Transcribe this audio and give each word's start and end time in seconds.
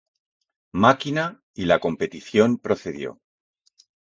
Máquina 0.73 1.39
y 1.53 1.65
la 1.65 1.77
competición 1.77 2.57
procedió. 2.57 3.19